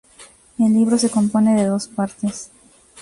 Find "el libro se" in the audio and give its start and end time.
0.57-1.11